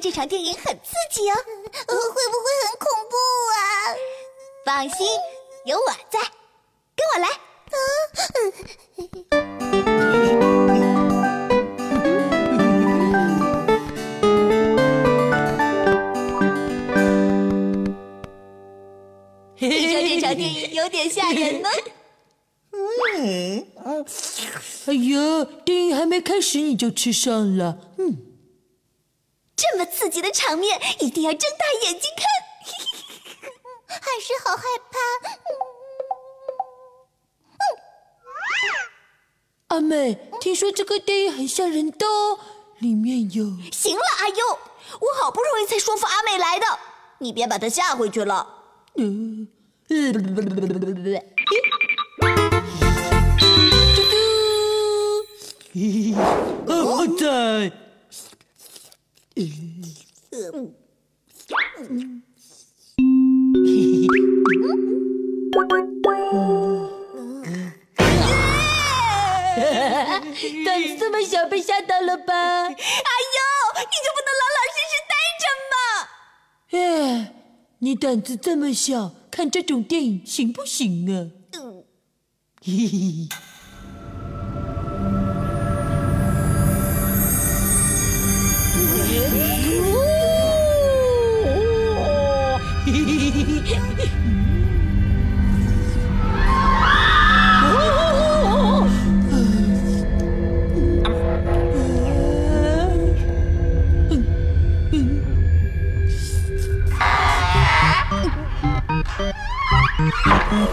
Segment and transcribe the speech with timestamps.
[0.00, 3.16] 这场电影很刺激哦，会不会很恐怖
[3.52, 3.58] 啊？
[4.64, 5.08] 放心，
[5.64, 6.20] 有我在，
[6.94, 7.28] 跟我来。
[19.56, 21.68] 听说这场电影有点吓人呢。
[22.70, 23.66] 嗯，
[24.86, 28.16] 哎呀，电影还没开始你就吃上了，嗯，
[29.58, 32.24] 这么刺激的场面一定要睁大眼睛看，
[34.00, 34.98] 还是好害怕。
[39.74, 42.38] 阿美，听说这个电影很吓人的哦，
[42.78, 43.44] 里面有……
[43.72, 44.58] 行了，阿优，
[45.00, 46.66] 我好不容易才说服阿美来的，
[47.18, 48.46] 你别把她吓回去了。
[48.94, 49.48] 嗯。
[56.68, 57.87] 好 在。
[70.64, 72.34] 胆子这么小，被吓到了吧？
[72.34, 72.74] 哎呦，
[73.78, 75.76] 你就不能老老实实待着吗？
[76.72, 77.34] 哎，
[77.78, 81.30] 你胆子这么小，看这种电影行不行啊？
[81.52, 81.84] 嗯，
[82.60, 83.28] 嘿嘿。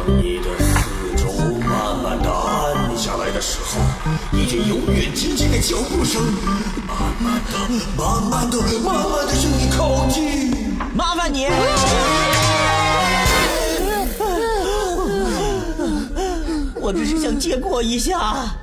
[0.07, 3.81] 你的四周慢慢的暗下来的时候，
[4.31, 6.21] 一阵永远及近的脚步声，
[6.87, 7.51] 慢慢的、
[7.97, 10.77] 慢慢的、慢慢的向你靠近。
[10.93, 11.47] 麻烦你！
[16.75, 18.53] 我只是想借过一下。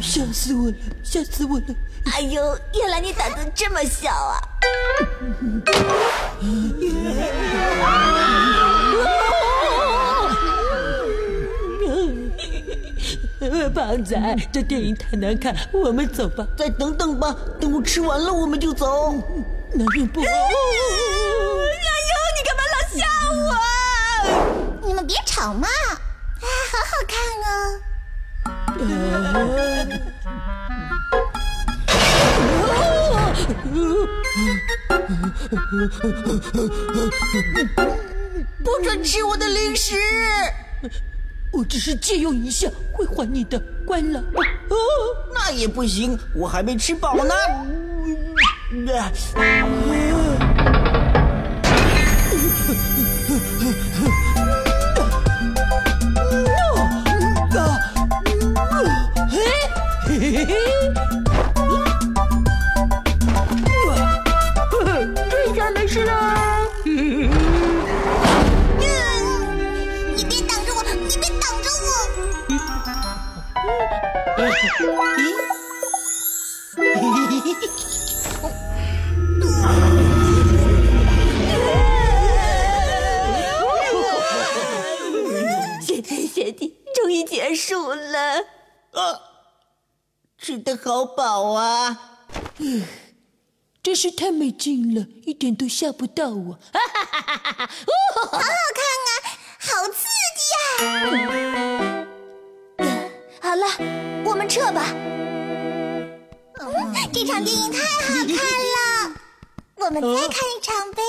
[0.00, 0.74] 吓死我了！
[1.02, 1.64] 吓死我了！
[2.12, 4.38] 哎呦，原来你胆子这么小啊！
[13.68, 14.16] 胖仔，
[14.52, 16.46] 这电影太难看，我们走吧。
[16.56, 19.12] 再等等吧，等我吃完了我们就走。
[19.74, 20.20] 男人不。
[20.20, 20.30] 哎呦，
[22.34, 23.04] 你干嘛老吓
[23.44, 24.86] 我？
[24.86, 25.68] 你们别吵嘛！
[25.68, 26.00] 啊，
[26.72, 27.48] 好好看哦。
[38.64, 39.94] 不准吃我的零食！
[41.58, 43.60] 我只是借用一下，会还你的。
[43.84, 44.20] 关了。
[44.20, 44.76] 哦，
[45.34, 47.34] 那也不行，我还没吃饱呢。
[85.80, 88.38] 谢天谢地，终于结束了。
[88.92, 89.20] 啊，
[90.38, 92.20] 吃的好饱啊！
[93.82, 96.58] 真是太没劲了，一点都吓不到我。
[96.72, 98.40] 好好看
[99.08, 99.10] 啊，
[99.58, 100.06] 好刺
[100.36, 102.06] 激呀！
[103.40, 103.66] 好了，
[104.28, 104.84] 我们撤吧。
[107.10, 108.76] 这场电影太好看了，
[109.76, 111.02] 我们再看一场呗。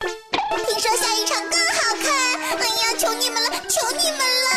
[0.00, 2.06] 听说下一场更好看，
[2.56, 4.50] 哎呀，求你们了，求你们了！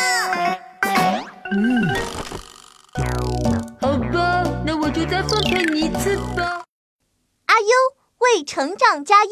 [1.52, 1.54] 嗯，
[3.80, 4.16] 好吧，
[4.64, 6.64] 那我就再奉陪你一次吧。
[7.46, 7.68] 阿优
[8.18, 9.30] 为成长加油。